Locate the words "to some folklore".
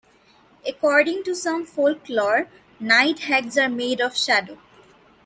1.25-2.47